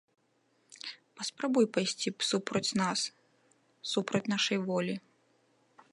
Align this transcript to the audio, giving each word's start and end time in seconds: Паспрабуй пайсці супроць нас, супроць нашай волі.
Паспрабуй 1.19 1.65
пайсці 1.75 2.13
супроць 2.29 2.75
нас, 2.83 2.99
супроць 3.93 4.27
нашай 4.35 4.57
волі. 4.71 4.95